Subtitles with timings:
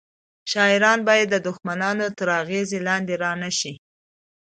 [0.51, 3.73] شاعران باید د دښمنانو تر اغیز لاندې رانه شي